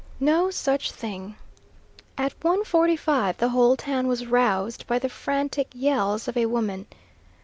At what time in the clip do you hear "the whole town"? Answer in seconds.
3.37-4.07